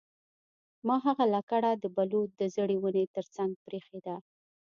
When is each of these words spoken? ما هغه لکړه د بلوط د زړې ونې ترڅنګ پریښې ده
ما 0.87 0.95
هغه 1.05 1.25
لکړه 1.35 1.71
د 1.73 1.85
بلوط 1.95 2.29
د 2.39 2.43
زړې 2.55 2.77
ونې 2.79 3.05
ترڅنګ 3.15 3.51
پریښې 3.65 3.99
ده 4.05 4.15